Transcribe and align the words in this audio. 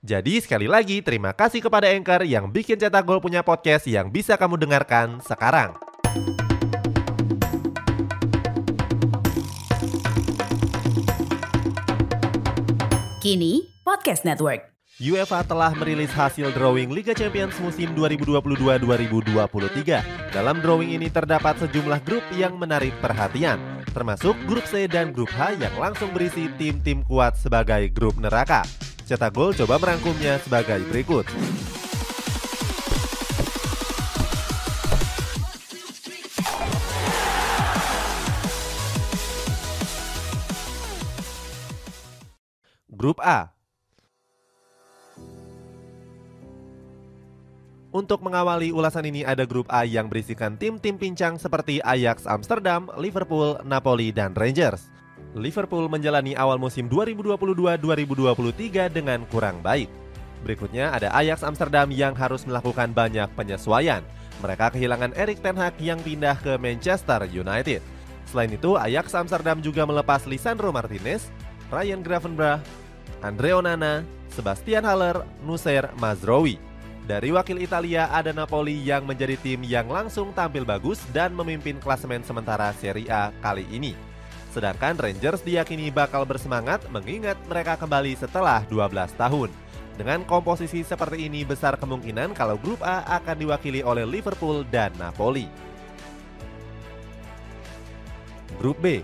Jadi 0.00 0.40
sekali 0.40 0.64
lagi 0.64 1.04
terima 1.04 1.36
kasih 1.36 1.60
kepada 1.60 1.92
Anchor 1.92 2.24
yang 2.24 2.48
bikin 2.48 2.80
Cetak 2.80 3.04
Gol 3.04 3.20
punya 3.20 3.44
podcast 3.44 3.84
yang 3.84 4.08
bisa 4.08 4.32
kamu 4.40 4.56
dengarkan 4.56 5.20
sekarang. 5.20 5.76
Kini 13.20 13.68
Podcast 13.84 14.24
Network. 14.24 14.72
UEFA 14.96 15.44
telah 15.44 15.76
merilis 15.76 16.16
hasil 16.16 16.48
drawing 16.56 16.96
Liga 16.96 17.12
Champions 17.12 17.60
musim 17.60 17.92
2022-2023. 17.92 20.32
Dalam 20.32 20.64
drawing 20.64 20.96
ini 20.96 21.12
terdapat 21.12 21.60
sejumlah 21.60 22.00
grup 22.08 22.24
yang 22.40 22.56
menarik 22.56 22.96
perhatian, 23.04 23.84
termasuk 23.92 24.32
grup 24.48 24.64
C 24.64 24.88
dan 24.88 25.12
grup 25.12 25.28
H 25.36 25.60
yang 25.60 25.76
langsung 25.76 26.08
berisi 26.16 26.48
tim-tim 26.56 27.04
kuat 27.04 27.36
sebagai 27.36 27.92
grup 27.92 28.16
neraka. 28.16 28.64
Cetak 29.10 29.34
Gol 29.34 29.50
coba 29.58 29.74
merangkumnya 29.82 30.38
sebagai 30.38 30.86
berikut. 30.86 31.26
Grup 42.86 43.18
A 43.18 43.50
Untuk 47.90 48.22
mengawali 48.22 48.70
ulasan 48.70 49.10
ini 49.10 49.26
ada 49.26 49.42
grup 49.42 49.66
A 49.74 49.82
yang 49.82 50.06
berisikan 50.06 50.54
tim-tim 50.54 50.94
pincang 50.94 51.34
seperti 51.34 51.82
Ajax 51.82 52.30
Amsterdam, 52.30 52.86
Liverpool, 52.94 53.58
Napoli, 53.66 54.14
dan 54.14 54.38
Rangers. 54.38 54.99
Liverpool 55.38 55.86
menjalani 55.86 56.34
awal 56.34 56.58
musim 56.58 56.90
2022-2023 56.90 58.90
dengan 58.90 59.22
kurang 59.30 59.62
baik. 59.62 59.86
Berikutnya 60.42 60.90
ada 60.90 61.14
Ajax 61.14 61.46
Amsterdam 61.46 61.86
yang 61.94 62.18
harus 62.18 62.42
melakukan 62.48 62.90
banyak 62.90 63.30
penyesuaian. 63.38 64.02
Mereka 64.42 64.74
kehilangan 64.74 65.14
Erik 65.14 65.44
ten 65.44 65.54
Hag 65.54 65.76
yang 65.78 66.00
pindah 66.00 66.34
ke 66.40 66.56
Manchester 66.56 67.28
United. 67.28 67.84
Selain 68.26 68.50
itu, 68.50 68.74
Ajax 68.74 69.14
Amsterdam 69.14 69.62
juga 69.62 69.84
melepas 69.84 70.24
Lisandro 70.24 70.72
Martinez, 70.72 71.28
Ryan 71.68 72.00
Gravenberch, 72.00 72.64
Andre 73.20 73.50
Onana, 73.54 74.02
Sebastian 74.32 74.82
Haller, 74.82 75.22
Nusair 75.44 75.92
Mazraoui. 76.00 76.56
Dari 77.06 77.34
wakil 77.34 77.58
Italia 77.58 78.06
ada 78.10 78.30
Napoli 78.30 78.78
yang 78.80 79.02
menjadi 79.02 79.34
tim 79.38 79.66
yang 79.66 79.90
langsung 79.90 80.30
tampil 80.30 80.62
bagus 80.62 81.02
dan 81.10 81.34
memimpin 81.34 81.82
klasemen 81.82 82.22
sementara 82.22 82.70
Serie 82.78 83.10
A 83.10 83.34
kali 83.42 83.66
ini. 83.68 84.09
Sedangkan 84.50 84.98
Rangers 84.98 85.46
diyakini 85.46 85.94
bakal 85.94 86.26
bersemangat 86.26 86.82
mengingat 86.90 87.38
mereka 87.46 87.78
kembali 87.78 88.18
setelah 88.18 88.66
12 88.66 89.14
tahun. 89.14 89.50
Dengan 89.94 90.26
komposisi 90.26 90.82
seperti 90.82 91.30
ini 91.30 91.46
besar 91.46 91.78
kemungkinan 91.78 92.34
kalau 92.34 92.58
grup 92.58 92.82
A 92.82 93.06
akan 93.20 93.36
diwakili 93.46 93.86
oleh 93.86 94.02
Liverpool 94.02 94.66
dan 94.66 94.90
Napoli. 94.98 95.46
Grup 98.58 98.76
B 98.82 99.00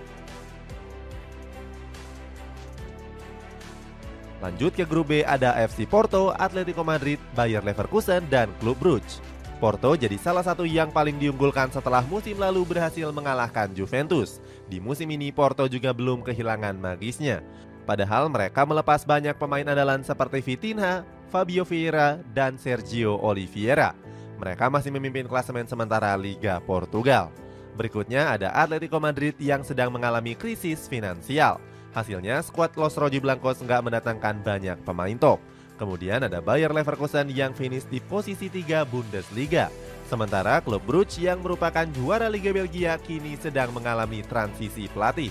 Lanjut 4.36 4.76
ke 4.76 4.84
grup 4.84 5.08
B 5.08 5.24
ada 5.24 5.56
FC 5.64 5.88
Porto, 5.88 6.30
Atletico 6.30 6.84
Madrid, 6.84 7.16
Bayer 7.32 7.64
Leverkusen, 7.64 8.28
dan 8.28 8.52
Klub 8.60 8.76
Brugge. 8.76 9.18
Porto 9.56 9.96
jadi 9.96 10.20
salah 10.20 10.44
satu 10.44 10.68
yang 10.68 10.92
paling 10.92 11.16
diunggulkan 11.16 11.72
setelah 11.72 12.04
musim 12.04 12.36
lalu 12.36 12.60
berhasil 12.68 13.08
mengalahkan 13.08 13.72
Juventus. 13.72 14.36
Di 14.68 14.76
musim 14.84 15.08
ini 15.08 15.32
Porto 15.32 15.64
juga 15.64 15.96
belum 15.96 16.20
kehilangan 16.20 16.76
magisnya. 16.76 17.40
Padahal 17.88 18.28
mereka 18.28 18.68
melepas 18.68 19.08
banyak 19.08 19.32
pemain 19.40 19.64
andalan 19.64 20.04
seperti 20.04 20.44
Vitinha, 20.44 21.08
Fabio 21.32 21.64
Vieira, 21.64 22.20
dan 22.36 22.60
Sergio 22.60 23.16
Oliveira. 23.16 23.96
Mereka 24.36 24.68
masih 24.68 24.92
memimpin 24.92 25.24
klasemen 25.24 25.64
sementara 25.64 26.12
Liga 26.20 26.60
Portugal. 26.60 27.32
Berikutnya 27.80 28.36
ada 28.36 28.52
Atletico 28.52 29.00
Madrid 29.00 29.32
yang 29.40 29.64
sedang 29.64 29.88
mengalami 29.88 30.36
krisis 30.36 30.84
finansial. 30.84 31.56
Hasilnya, 31.96 32.44
skuad 32.44 32.76
Los 32.76 33.00
Rojiblancos 33.00 33.64
nggak 33.64 33.88
mendatangkan 33.88 34.44
banyak 34.44 34.76
pemain 34.84 35.16
top. 35.16 35.40
Kemudian 35.76 36.24
ada 36.24 36.40
Bayer 36.40 36.72
Leverkusen 36.72 37.28
yang 37.28 37.52
finish 37.52 37.84
di 37.84 38.00
posisi 38.00 38.48
3 38.48 38.88
Bundesliga. 38.88 39.68
Sementara 40.08 40.64
klub 40.64 40.80
Brugge 40.88 41.20
yang 41.20 41.44
merupakan 41.44 41.84
juara 41.92 42.32
Liga 42.32 42.48
Belgia 42.48 42.96
kini 42.96 43.36
sedang 43.36 43.76
mengalami 43.76 44.24
transisi 44.24 44.88
pelatih. 44.88 45.28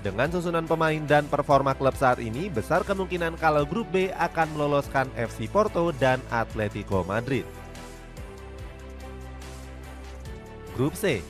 Dengan 0.00 0.32
susunan 0.32 0.64
pemain 0.64 1.02
dan 1.04 1.28
performa 1.28 1.76
klub 1.76 1.92
saat 1.92 2.22
ini, 2.24 2.48
besar 2.48 2.86
kemungkinan 2.88 3.36
kalau 3.36 3.68
grup 3.68 3.90
B 3.92 4.08
akan 4.16 4.48
meloloskan 4.56 5.10
FC 5.12 5.44
Porto 5.50 5.92
dan 5.98 6.22
Atletico 6.32 7.04
Madrid. 7.04 7.44
Grup 10.72 10.96
C 10.96 11.20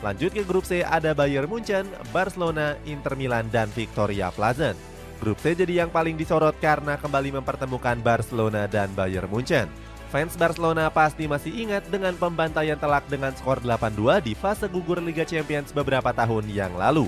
Lanjut 0.00 0.32
ke 0.32 0.40
grup 0.48 0.64
C 0.64 0.80
ada 0.80 1.12
Bayern 1.12 1.44
Munchen, 1.44 1.84
Barcelona, 2.08 2.72
Inter 2.88 3.12
Milan, 3.20 3.52
dan 3.52 3.68
Victoria 3.76 4.32
Plazen. 4.32 4.72
Grup 5.20 5.36
C 5.44 5.52
jadi 5.52 5.84
yang 5.84 5.92
paling 5.92 6.16
disorot 6.16 6.56
karena 6.56 6.96
kembali 6.96 7.36
mempertemukan 7.36 8.00
Barcelona 8.00 8.64
dan 8.64 8.88
Bayern 8.96 9.28
Munchen. 9.28 9.68
Fans 10.08 10.34
Barcelona 10.34 10.90
pasti 10.90 11.28
masih 11.28 11.52
ingat 11.52 11.86
dengan 11.86 12.16
pembantaian 12.16 12.80
telak 12.80 13.06
dengan 13.06 13.30
skor 13.36 13.62
8-2 13.62 14.24
di 14.24 14.32
fase 14.34 14.66
gugur 14.66 14.98
Liga 14.98 15.22
Champions 15.22 15.70
beberapa 15.70 16.10
tahun 16.10 16.48
yang 16.50 16.74
lalu. 16.74 17.06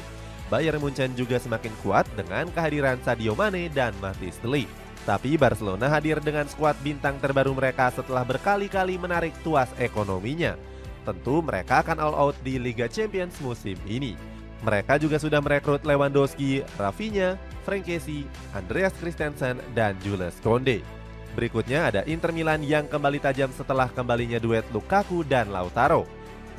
Bayern 0.52 0.78
Munchen 0.78 1.16
juga 1.16 1.40
semakin 1.40 1.72
kuat 1.80 2.04
dengan 2.12 2.44
kehadiran 2.52 3.00
Sadio 3.00 3.32
Mane 3.32 3.72
dan 3.72 3.96
Matis 4.04 4.36
Delik. 4.44 4.68
Tapi 5.02 5.34
Barcelona 5.34 5.90
hadir 5.90 6.22
dengan 6.22 6.46
skuad 6.46 6.78
bintang 6.84 7.18
terbaru 7.18 7.56
mereka 7.56 7.90
setelah 7.90 8.22
berkali-kali 8.22 9.00
menarik 9.00 9.34
tuas 9.42 9.72
ekonominya. 9.80 10.54
Tentu 11.02 11.42
mereka 11.42 11.82
akan 11.82 11.98
all 11.98 12.14
out 12.14 12.36
di 12.46 12.58
Liga 12.62 12.86
Champions 12.86 13.34
musim 13.42 13.74
ini. 13.90 14.14
Mereka 14.62 15.02
juga 15.02 15.18
sudah 15.18 15.42
merekrut 15.42 15.82
Lewandowski, 15.82 16.62
Rafinha, 16.78 17.34
Frank 17.66 17.82
Kessie, 17.90 18.30
Andreas 18.54 18.94
Christensen, 18.94 19.58
dan 19.74 19.98
Jules 20.06 20.38
Konde. 20.38 20.86
Berikutnya 21.34 21.90
ada 21.90 22.00
Inter 22.06 22.30
Milan 22.30 22.62
yang 22.62 22.86
kembali 22.86 23.18
tajam 23.18 23.50
setelah 23.50 23.90
kembalinya 23.90 24.38
duet 24.38 24.62
Lukaku 24.70 25.26
dan 25.26 25.50
Lautaro. 25.50 26.06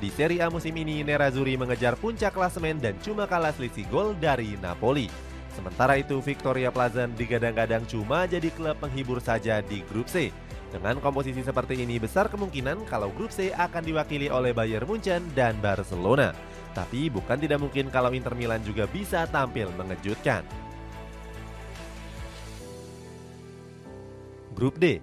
Di 0.04 0.12
Serie 0.12 0.44
A 0.44 0.52
musim 0.52 0.76
ini, 0.76 1.00
Nerazzurri 1.00 1.56
mengejar 1.56 1.96
puncak 1.96 2.36
klasemen 2.36 2.76
dan 2.76 3.00
cuma 3.00 3.24
kalah 3.24 3.56
selisih 3.56 3.88
gol 3.88 4.12
dari 4.20 4.60
Napoli. 4.60 5.08
Sementara 5.56 5.96
itu, 5.96 6.20
Victoria 6.20 6.74
Plazen 6.74 7.14
digadang-gadang 7.16 7.88
cuma 7.88 8.28
jadi 8.28 8.52
klub 8.52 8.76
penghibur 8.84 9.24
saja 9.24 9.64
di 9.64 9.86
grup 9.88 10.10
C. 10.12 10.34
Dengan 10.74 10.98
komposisi 10.98 11.46
seperti 11.46 11.86
ini 11.86 12.02
besar 12.02 12.34
kemungkinan 12.34 12.90
kalau 12.90 13.14
grup 13.14 13.30
C 13.30 13.54
akan 13.54 13.86
diwakili 13.86 14.26
oleh 14.34 14.58
Bayern 14.58 14.90
Munchen 14.90 15.22
dan 15.38 15.54
Barcelona. 15.62 16.34
Tapi 16.74 17.14
bukan 17.14 17.38
tidak 17.38 17.62
mungkin 17.62 17.94
kalau 17.94 18.10
Inter 18.10 18.34
Milan 18.34 18.66
juga 18.66 18.90
bisa 18.90 19.30
tampil 19.30 19.70
mengejutkan. 19.78 20.42
Grup 24.58 24.82
D 24.82 24.98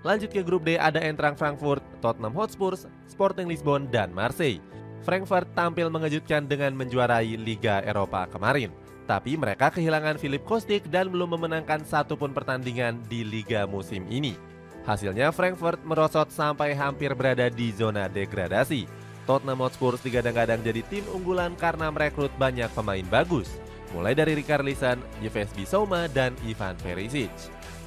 Lanjut 0.00 0.32
ke 0.32 0.40
grup 0.40 0.64
D 0.64 0.80
ada 0.80 0.96
Eintracht 0.96 1.36
Frankfurt, 1.36 1.84
Tottenham 2.00 2.32
Hotspur, 2.32 2.72
Sporting 3.04 3.44
Lisbon, 3.44 3.84
dan 3.92 4.08
Marseille. 4.16 4.64
Frankfurt 5.04 5.52
tampil 5.52 5.92
mengejutkan 5.92 6.48
dengan 6.48 6.72
menjuarai 6.72 7.36
Liga 7.36 7.84
Eropa 7.84 8.24
kemarin. 8.24 8.72
Tapi 9.10 9.34
mereka 9.34 9.74
kehilangan 9.74 10.22
Philip 10.22 10.46
Kostic 10.46 10.86
dan 10.86 11.10
belum 11.10 11.34
memenangkan 11.34 11.82
satupun 11.82 12.30
pertandingan 12.30 13.02
di 13.10 13.26
Liga 13.26 13.66
musim 13.66 14.06
ini. 14.06 14.38
Hasilnya 14.86 15.34
Frankfurt 15.34 15.82
merosot 15.82 16.30
sampai 16.30 16.78
hampir 16.78 17.10
berada 17.18 17.50
di 17.50 17.74
zona 17.74 18.06
degradasi. 18.06 18.86
Tottenham 19.26 19.66
Hotspur 19.66 19.98
digadang-gadang 19.98 20.62
jadi 20.62 20.86
tim 20.86 21.02
unggulan 21.10 21.58
karena 21.58 21.90
merekrut 21.90 22.30
banyak 22.38 22.70
pemain 22.70 23.02
bagus. 23.10 23.50
Mulai 23.90 24.14
dari 24.14 24.38
Richarlison, 24.38 25.02
Yves 25.18 25.50
Bissouma, 25.58 26.06
dan 26.14 26.30
Ivan 26.46 26.78
Perisic. 26.78 27.34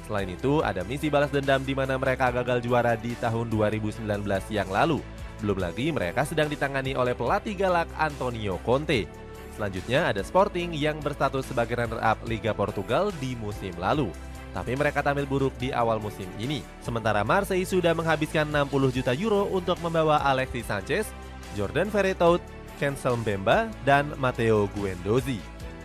Selain 0.04 0.28
itu, 0.28 0.60
ada 0.60 0.84
misi 0.84 1.08
balas 1.08 1.32
dendam 1.32 1.64
di 1.64 1.72
mana 1.72 1.96
mereka 1.96 2.28
gagal 2.28 2.60
juara 2.60 3.00
di 3.00 3.16
tahun 3.16 3.48
2019 3.48 4.04
yang 4.52 4.68
lalu. 4.68 5.00
Belum 5.40 5.56
lagi 5.56 5.88
mereka 5.88 6.28
sedang 6.28 6.52
ditangani 6.52 6.92
oleh 6.92 7.16
pelatih 7.16 7.56
galak 7.56 7.88
Antonio 7.96 8.60
Conte. 8.60 9.23
Selanjutnya 9.54 10.10
ada 10.10 10.22
Sporting 10.26 10.74
yang 10.74 10.98
berstatus 10.98 11.46
sebagai 11.46 11.78
runner-up 11.78 12.18
Liga 12.26 12.50
Portugal 12.50 13.14
di 13.22 13.38
musim 13.38 13.70
lalu. 13.78 14.10
Tapi 14.50 14.78
mereka 14.78 15.02
tampil 15.02 15.26
buruk 15.26 15.54
di 15.58 15.74
awal 15.74 15.98
musim 15.98 16.26
ini. 16.38 16.62
Sementara 16.82 17.26
Marseille 17.26 17.66
sudah 17.66 17.90
menghabiskan 17.94 18.46
60 18.50 18.94
juta 18.94 19.10
euro 19.14 19.50
untuk 19.50 19.78
membawa 19.82 20.22
Alexis 20.22 20.66
Sanchez, 20.66 21.10
Jordan 21.58 21.90
Verretout, 21.90 22.42
Cancel 22.78 23.18
Mbemba, 23.18 23.70
dan 23.82 24.14
Matteo 24.18 24.70
Guendouzi. 24.74 25.38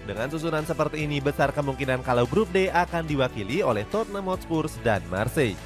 Dengan 0.05 0.25
susunan 0.29 0.65
seperti 0.65 1.05
ini, 1.05 1.21
besar 1.21 1.53
kemungkinan 1.53 2.01
kalau 2.01 2.25
grup 2.25 2.49
D 2.49 2.73
akan 2.73 3.05
diwakili 3.05 3.61
oleh 3.61 3.85
Tottenham 3.93 4.25
Hotspur 4.25 4.65
dan 4.81 5.05
Marseille. 5.13 5.57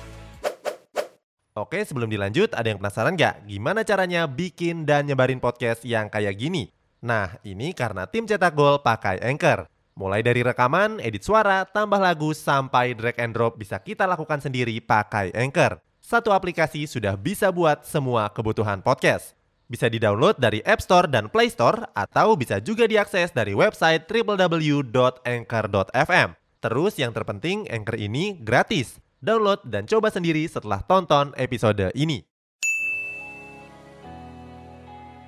Oke, 1.56 1.86
sebelum 1.86 2.10
dilanjut, 2.10 2.52
ada 2.52 2.66
yang 2.66 2.82
penasaran 2.82 3.16
nggak 3.16 3.48
gimana 3.48 3.86
caranya 3.88 4.28
bikin 4.28 4.84
dan 4.84 5.08
nyebarin 5.08 5.40
podcast 5.40 5.86
yang 5.88 6.12
kayak 6.12 6.36
gini? 6.36 6.74
Nah, 7.04 7.36
ini 7.44 7.76
karena 7.76 8.08
tim 8.08 8.24
cetak 8.24 8.56
gol 8.56 8.80
pakai 8.80 9.20
Anchor. 9.20 9.68
Mulai 10.00 10.24
dari 10.24 10.40
rekaman, 10.40 11.04
edit 11.04 11.20
suara, 11.22 11.68
tambah 11.68 12.00
lagu, 12.00 12.32
sampai 12.32 12.96
drag 12.96 13.20
and 13.20 13.36
drop 13.36 13.60
bisa 13.60 13.76
kita 13.76 14.08
lakukan 14.08 14.40
sendiri 14.40 14.80
pakai 14.80 15.36
Anchor. 15.36 15.84
Satu 16.00 16.32
aplikasi 16.32 16.88
sudah 16.88 17.20
bisa 17.20 17.52
buat 17.52 17.84
semua 17.84 18.32
kebutuhan 18.32 18.80
podcast. 18.80 19.36
Bisa 19.68 19.92
di-download 19.92 20.40
dari 20.40 20.64
App 20.64 20.80
Store 20.80 21.12
dan 21.12 21.28
Play 21.28 21.52
Store, 21.52 21.92
atau 21.92 22.40
bisa 22.40 22.64
juga 22.64 22.88
diakses 22.88 23.36
dari 23.36 23.52
website 23.52 24.08
www.anchor.fm. 24.08 26.30
Terus 26.64 26.94
yang 26.96 27.12
terpenting, 27.12 27.68
Anchor 27.68 28.00
ini 28.00 28.40
gratis. 28.40 28.96
Download 29.20 29.60
dan 29.68 29.92
coba 29.92 30.08
sendiri 30.08 30.48
setelah 30.48 30.80
tonton 30.88 31.36
episode 31.36 31.92
ini. 32.00 32.24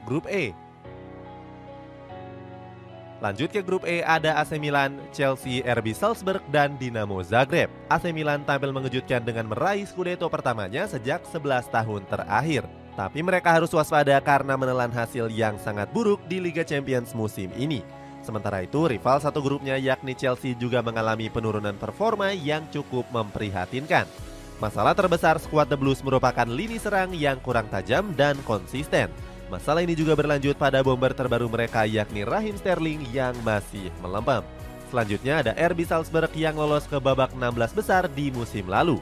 Grup 0.07 0.24
E 0.31 0.64
Lanjut 3.23 3.47
ke 3.47 3.63
grup 3.63 3.88
E 3.88 4.03
ada 4.03 4.35
AC 4.44 4.59
Milan, 4.59 5.00
Chelsea, 5.15 5.63
RB 5.63 5.95
Salzburg, 5.95 6.44
dan 6.51 6.75
Dinamo 6.75 7.23
Zagreb. 7.23 7.71
AC 7.88 8.12
Milan 8.12 8.44
tampil 8.44 8.75
mengejutkan 8.75 9.23
dengan 9.23 9.47
meraih 9.47 9.88
Scudetto 9.88 10.27
pertamanya 10.27 10.83
sejak 10.83 11.23
11 11.31 11.71
tahun 11.71 12.03
terakhir. 12.12 12.67
Tapi 12.95 13.19
mereka 13.23 13.56
harus 13.56 13.71
waspada 13.71 14.15
karena 14.19 14.56
menelan 14.56 14.91
hasil 14.91 15.31
yang 15.31 15.56
sangat 15.59 15.88
buruk 15.95 16.23
di 16.27 16.44
Liga 16.44 16.63
Champions 16.63 17.15
musim 17.15 17.51
ini. 17.56 17.83
Sementara 18.23 18.65
itu, 18.65 18.89
rival 18.89 19.21
satu 19.21 19.39
grupnya 19.39 19.77
yakni 19.77 20.18
Chelsea 20.18 20.57
juga 20.57 20.81
mengalami 20.81 21.29
penurunan 21.29 21.77
performa 21.77 22.33
yang 22.33 22.65
cukup 22.73 23.06
memprihatinkan. 23.13 24.09
Masalah 24.57 24.95
terbesar 24.95 25.35
skuad 25.38 25.68
The 25.68 25.75
Blues 25.75 26.00
merupakan 26.00 26.47
lini 26.47 26.79
serang 26.79 27.11
yang 27.11 27.44
kurang 27.44 27.68
tajam 27.68 28.15
dan 28.15 28.39
konsisten. 28.47 29.11
Masalah 29.45 29.86
ini 29.86 29.94
juga 29.94 30.18
berlanjut 30.18 30.57
pada 30.57 30.81
bomber 30.81 31.13
terbaru 31.13 31.45
mereka 31.45 31.86
yakni 31.86 32.25
Raheem 32.25 32.57
Sterling 32.57 33.06
yang 33.13 33.38
masih 33.45 33.94
melempem. 34.01 34.42
Selanjutnya 34.89 35.45
ada 35.45 35.51
RB 35.53 35.86
Salzburg 35.86 36.33
yang 36.33 36.57
lolos 36.57 36.89
ke 36.89 36.97
babak 36.97 37.33
16 37.38 37.77
besar 37.77 38.09
di 38.09 38.33
musim 38.33 38.65
lalu. 38.65 38.97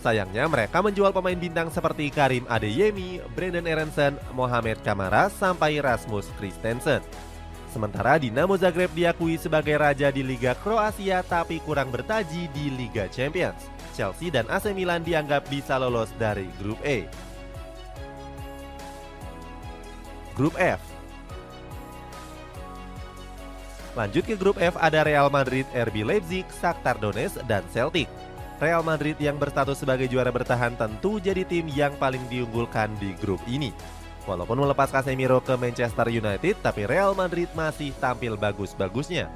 Sayangnya 0.00 0.48
mereka 0.48 0.80
menjual 0.80 1.12
pemain 1.12 1.36
bintang 1.36 1.68
seperti 1.68 2.08
Karim 2.08 2.48
Adeyemi, 2.48 3.20
Brandon 3.36 3.66
Aronson, 3.68 4.16
Mohamed 4.32 4.80
Kamara, 4.80 5.28
sampai 5.28 5.76
Rasmus 5.82 6.24
Christensen. 6.40 7.04
Sementara 7.70 8.18
Dinamo 8.18 8.58
Zagreb 8.58 8.90
diakui 8.96 9.38
sebagai 9.38 9.78
raja 9.78 10.10
di 10.10 10.26
Liga 10.26 10.58
Kroasia 10.58 11.22
tapi 11.22 11.62
kurang 11.62 11.94
bertaji 11.94 12.50
di 12.50 12.66
Liga 12.74 13.06
Champions. 13.12 13.70
Chelsea 13.94 14.32
dan 14.32 14.48
AC 14.50 14.72
Milan 14.74 15.06
dianggap 15.06 15.46
bisa 15.46 15.78
lolos 15.78 16.10
dari 16.18 16.48
grup 16.58 16.80
E. 16.82 17.06
Grup 20.40 20.56
F. 20.56 20.80
Lanjut 23.92 24.24
ke 24.24 24.40
grup 24.40 24.56
F 24.56 24.72
ada 24.80 25.04
Real 25.04 25.28
Madrid, 25.28 25.68
RB 25.68 26.00
Leipzig, 26.00 26.48
Shakhtar 26.48 26.96
Donetsk, 26.96 27.44
dan 27.44 27.60
Celtic. 27.68 28.08
Real 28.56 28.80
Madrid 28.80 29.20
yang 29.20 29.36
berstatus 29.36 29.84
sebagai 29.84 30.08
juara 30.08 30.32
bertahan 30.32 30.80
tentu 30.80 31.20
jadi 31.20 31.44
tim 31.44 31.68
yang 31.68 31.92
paling 32.00 32.24
diunggulkan 32.32 32.88
di 32.96 33.12
grup 33.20 33.44
ini. 33.44 33.76
Walaupun 34.24 34.64
melepas 34.64 34.88
Casemiro 34.88 35.44
ke 35.44 35.60
Manchester 35.60 36.08
United, 36.08 36.56
tapi 36.64 36.88
Real 36.88 37.12
Madrid 37.12 37.52
masih 37.52 37.92
tampil 38.00 38.40
bagus-bagusnya. 38.40 39.28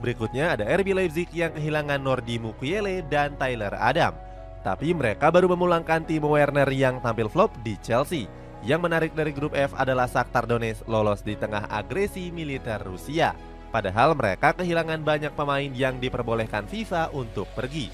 Berikutnya 0.00 0.56
ada 0.56 0.64
RB 0.72 0.96
Leipzig 0.96 1.28
yang 1.36 1.52
kehilangan 1.52 2.00
Nordi 2.00 2.40
Mukiele 2.40 3.04
dan 3.12 3.36
Tyler 3.36 3.76
Adam. 3.76 4.16
Tapi 4.64 4.96
mereka 4.96 5.28
baru 5.28 5.52
memulangkan 5.52 6.08
Timo 6.08 6.32
Werner 6.32 6.72
yang 6.72 7.04
tampil 7.04 7.28
flop 7.28 7.52
di 7.60 7.76
Chelsea. 7.84 8.45
Yang 8.64 8.80
menarik 8.80 9.12
dari 9.12 9.32
grup 9.34 9.52
F 9.52 9.76
adalah 9.76 10.08
Shakhtar 10.08 10.48
Donetsk 10.48 10.88
lolos 10.88 11.20
di 11.20 11.36
tengah 11.36 11.68
agresi 11.68 12.32
militer 12.32 12.80
Rusia. 12.80 13.36
Padahal 13.68 14.16
mereka 14.16 14.56
kehilangan 14.56 15.04
banyak 15.04 15.32
pemain 15.36 15.68
yang 15.74 16.00
diperbolehkan 16.00 16.64
FIFA 16.64 17.12
untuk 17.12 17.44
pergi. 17.52 17.92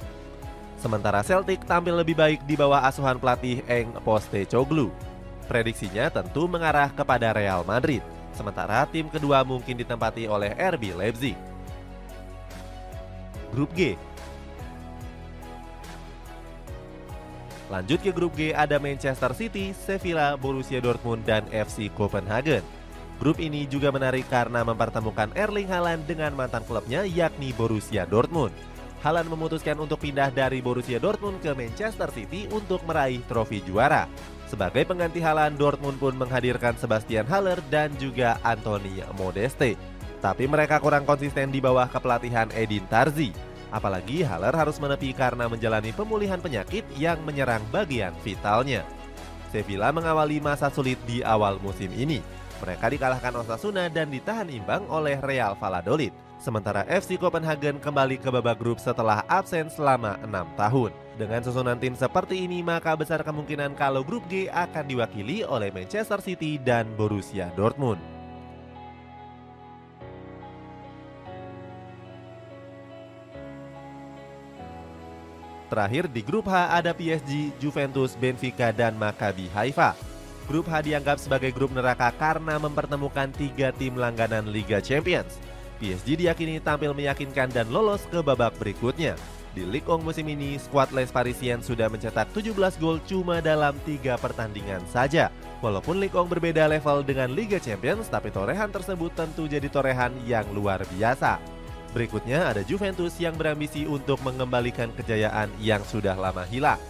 Sementara 0.79 1.23
Celtic 1.23 1.62
tampil 1.67 1.94
lebih 1.99 2.14
baik 2.14 2.43
di 2.47 2.55
bawah 2.55 2.82
asuhan 2.87 3.19
pelatih 3.19 3.62
Eng 3.67 3.94
Postecoglou. 4.03 4.91
Prediksinya 5.50 6.11
tentu 6.11 6.47
mengarah 6.47 6.91
kepada 6.91 7.35
Real 7.35 7.67
Madrid. 7.67 8.03
Sementara 8.35 8.87
tim 8.88 9.11
kedua 9.11 9.43
mungkin 9.43 9.79
ditempati 9.79 10.26
oleh 10.31 10.55
RB 10.55 10.94
Leipzig. 10.94 11.37
Grup 13.53 13.70
G 13.76 13.94
Lanjut 17.73 18.05
ke 18.05 18.13
grup 18.13 18.37
G 18.37 18.53
ada 18.53 18.77
Manchester 18.77 19.33
City, 19.33 19.73
Sevilla, 19.73 20.37
Borussia 20.37 20.77
Dortmund, 20.77 21.25
dan 21.25 21.49
FC 21.49 21.89
Copenhagen. 21.89 22.61
Grup 23.17 23.41
ini 23.41 23.65
juga 23.65 23.89
menarik 23.89 24.29
karena 24.29 24.61
mempertemukan 24.61 25.33
Erling 25.33 25.73
Haaland 25.73 26.05
dengan 26.05 26.37
mantan 26.37 26.69
klubnya 26.69 27.09
yakni 27.09 27.57
Borussia 27.57 28.05
Dortmund. 28.05 28.53
Haaland 29.01 29.33
memutuskan 29.33 29.81
untuk 29.81 30.05
pindah 30.05 30.29
dari 30.29 30.61
Borussia 30.61 31.01
Dortmund 31.01 31.41
ke 31.41 31.57
Manchester 31.57 32.13
City 32.13 32.45
untuk 32.53 32.85
meraih 32.85 33.25
trofi 33.25 33.65
juara. 33.65 34.05
Sebagai 34.53 34.85
pengganti 34.85 35.25
Haaland, 35.25 35.57
Dortmund 35.57 35.97
pun 35.97 36.13
menghadirkan 36.13 36.77
Sebastian 36.77 37.25
Haller 37.25 37.57
dan 37.73 37.89
juga 37.97 38.37
Anthony 38.45 39.01
Modeste. 39.17 39.81
Tapi 40.21 40.45
mereka 40.45 40.77
kurang 40.77 41.09
konsisten 41.09 41.49
di 41.49 41.59
bawah 41.59 41.89
kepelatihan 41.89 42.53
Edin 42.53 42.85
Tarzi. 42.85 43.51
Apalagi 43.73 44.21
Haller 44.21 44.53
harus 44.53 44.77
menepi 44.77 45.17
karena 45.17 45.49
menjalani 45.49 45.97
pemulihan 45.97 46.37
penyakit 46.37 46.85
yang 47.01 47.17
menyerang 47.25 47.65
bagian 47.73 48.13
vitalnya. 48.21 48.85
Sevilla 49.49 49.89
mengawali 49.89 50.45
masa 50.45 50.69
sulit 50.69 51.01
di 51.09 51.25
awal 51.25 51.57
musim 51.65 51.89
ini. 51.97 52.21
Mereka 52.61 52.93
dikalahkan 52.93 53.35
Osasuna 53.43 53.89
dan 53.91 54.13
ditahan 54.13 54.47
imbang 54.53 54.87
oleh 54.87 55.19
Real 55.25 55.57
Valladolid. 55.57 56.13
Sementara 56.39 56.83
FC 56.87 57.19
Copenhagen 57.19 57.79
kembali 57.79 58.19
ke 58.19 58.29
babak 58.31 58.59
grup 58.59 58.79
setelah 58.79 59.23
absen 59.27 59.71
selama 59.71 60.19
enam 60.23 60.47
tahun. 60.55 60.91
Dengan 61.14 61.43
susunan 61.43 61.79
tim 61.79 61.95
seperti 61.95 62.47
ini, 62.47 62.67
maka 62.67 62.99
besar 62.99 63.23
kemungkinan 63.23 63.79
kalau 63.79 64.02
grup 64.02 64.26
G 64.26 64.50
akan 64.50 64.91
diwakili 64.91 65.47
oleh 65.47 65.71
Manchester 65.71 66.19
City 66.19 66.59
dan 66.59 66.91
Borussia 66.99 67.50
Dortmund. 67.55 68.22
Terakhir 75.73 76.05
di 76.12 76.21
grup 76.21 76.52
H 76.52 76.69
ada 76.69 76.93
PSG, 76.93 77.57
Juventus, 77.57 78.12
Benfica, 78.21 78.76
dan 78.76 78.93
Maccabi 79.00 79.49
Haifa. 79.57 79.97
Grup 80.45 80.69
H 80.69 80.85
dianggap 80.85 81.17
sebagai 81.17 81.49
grup 81.49 81.73
neraka 81.73 82.12
karena 82.12 82.61
mempertemukan 82.61 83.33
tiga 83.33 83.73
tim 83.73 83.97
langganan 83.97 84.52
Liga 84.52 84.85
Champions. 84.85 85.41
PSG 85.81 86.21
diyakini 86.21 86.61
tampil 86.61 86.93
meyakinkan 86.93 87.49
dan 87.49 87.73
lolos 87.73 88.05
ke 88.12 88.21
babak 88.21 88.52
berikutnya. 88.61 89.17
Di 89.57 89.64
Ligue 89.64 89.88
1 89.88 90.05
musim 90.05 90.29
ini, 90.29 90.61
skuad 90.61 90.93
Les 90.93 91.09
Parisiens 91.09 91.64
sudah 91.64 91.88
mencetak 91.88 92.29
17 92.37 92.52
gol 92.76 93.00
cuma 93.09 93.41
dalam 93.41 93.73
tiga 93.88 94.21
pertandingan 94.21 94.85
saja. 94.93 95.33
Walaupun 95.64 95.97
Ligue 95.97 96.21
1 96.21 96.29
berbeda 96.29 96.69
level 96.69 97.00
dengan 97.00 97.33
Liga 97.33 97.57
Champions, 97.57 98.12
tapi 98.12 98.29
torehan 98.29 98.69
tersebut 98.69 99.17
tentu 99.17 99.49
jadi 99.49 99.73
torehan 99.73 100.12
yang 100.29 100.45
luar 100.52 100.85
biasa. 100.93 101.62
Berikutnya 101.92 102.49
ada 102.49 102.64
Juventus 102.64 103.12
yang 103.20 103.37
berambisi 103.37 103.84
untuk 103.84 104.16
mengembalikan 104.25 104.88
kejayaan 104.96 105.52
yang 105.61 105.84
sudah 105.84 106.16
lama 106.16 106.49
hilang. 106.49 106.80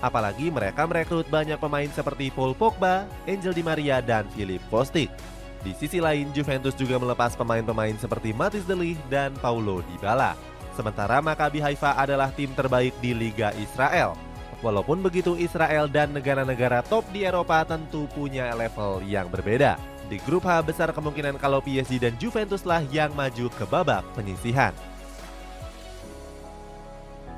Apalagi 0.00 0.48
mereka 0.48 0.88
merekrut 0.88 1.28
banyak 1.28 1.60
pemain 1.60 1.88
seperti 1.92 2.32
Paul 2.32 2.56
Pogba, 2.56 3.04
Angel 3.28 3.52
Di 3.52 3.64
Maria, 3.64 4.00
dan 4.00 4.24
Philip 4.32 4.60
Kostic. 4.72 5.12
Di 5.60 5.76
sisi 5.76 6.00
lain, 6.00 6.32
Juventus 6.32 6.72
juga 6.72 6.96
melepas 6.96 7.36
pemain-pemain 7.36 7.92
seperti 8.00 8.32
Matis 8.32 8.64
Delik 8.64 8.96
dan 9.12 9.36
Paulo 9.44 9.84
Dybala. 9.84 10.32
Sementara 10.72 11.20
Maccabi 11.20 11.60
Haifa 11.60 11.92
adalah 12.00 12.32
tim 12.32 12.48
terbaik 12.56 12.96
di 13.04 13.12
Liga 13.12 13.52
Israel. 13.60 14.16
Walaupun 14.64 15.04
begitu, 15.04 15.36
Israel 15.36 15.88
dan 15.88 16.16
negara-negara 16.16 16.80
top 16.88 17.04
di 17.12 17.28
Eropa 17.28 17.64
tentu 17.64 18.08
punya 18.12 18.52
level 18.56 19.04
yang 19.04 19.28
berbeda. 19.28 19.76
Di 20.10 20.18
grup 20.26 20.42
H 20.42 20.58
besar 20.66 20.90
kemungkinan 20.90 21.38
kalau 21.38 21.62
PSG 21.62 22.02
dan 22.02 22.18
Juventus 22.18 22.66
lah 22.66 22.82
yang 22.90 23.14
maju 23.14 23.46
ke 23.46 23.62
babak 23.62 24.02
penyisihan. 24.18 24.74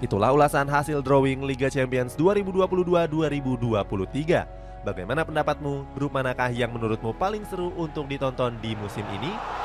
Itulah 0.01 0.33
ulasan 0.33 0.73
hasil 0.73 1.05
drawing 1.05 1.45
Liga 1.45 1.69
Champions 1.69 2.17
2022-2023. 2.17 4.89
Bagaimana 4.89 5.21
pendapatmu? 5.23 5.95
Grup 5.95 6.11
manakah 6.17 6.49
yang 6.49 6.73
menurutmu 6.73 7.13
paling 7.21 7.45
seru 7.45 7.77
untuk 7.77 8.09
ditonton 8.09 8.57
di 8.65 8.73
musim 8.75 9.05
ini? 9.21 9.62